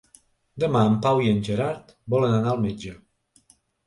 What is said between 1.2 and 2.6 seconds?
i en Gerard volen anar